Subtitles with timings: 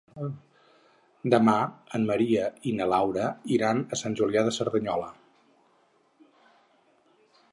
[1.33, 1.53] Demà
[1.97, 5.13] en Maria i na Laura iran a Sant Julià de Cerdanyola.